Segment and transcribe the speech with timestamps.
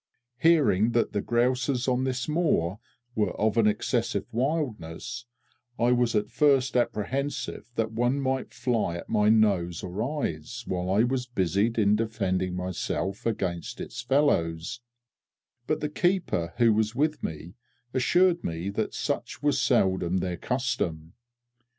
[0.39, 2.79] Hearing that the grouses on this moor
[3.13, 5.27] were of an excessive wildness,
[5.77, 10.89] I was at first apprehensive that one might fly at my nose or eyes while
[10.89, 14.81] I was busied in defending myself against its fellows,
[15.67, 17.53] but the keeper who was with me
[17.93, 21.13] assured me that such was seldom their custom.